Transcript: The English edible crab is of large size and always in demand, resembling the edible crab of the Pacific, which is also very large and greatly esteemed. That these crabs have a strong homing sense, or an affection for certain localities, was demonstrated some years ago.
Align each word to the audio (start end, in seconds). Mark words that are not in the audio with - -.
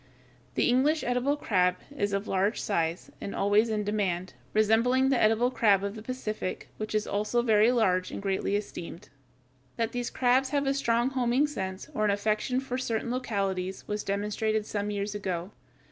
The 0.55 0.67
English 0.67 1.03
edible 1.03 1.37
crab 1.37 1.75
is 1.95 2.11
of 2.11 2.27
large 2.27 2.59
size 2.59 3.11
and 3.21 3.35
always 3.35 3.69
in 3.69 3.83
demand, 3.83 4.33
resembling 4.51 5.09
the 5.09 5.21
edible 5.21 5.51
crab 5.51 5.83
of 5.83 5.93
the 5.93 6.01
Pacific, 6.01 6.69
which 6.77 6.95
is 6.95 7.05
also 7.05 7.43
very 7.43 7.71
large 7.71 8.09
and 8.09 8.19
greatly 8.19 8.55
esteemed. 8.55 9.09
That 9.77 9.91
these 9.91 10.09
crabs 10.09 10.49
have 10.49 10.65
a 10.65 10.73
strong 10.73 11.11
homing 11.11 11.45
sense, 11.45 11.87
or 11.93 12.03
an 12.03 12.09
affection 12.09 12.59
for 12.59 12.79
certain 12.79 13.11
localities, 13.11 13.87
was 13.87 14.03
demonstrated 14.03 14.65
some 14.65 14.89
years 14.89 15.13
ago. 15.13 15.51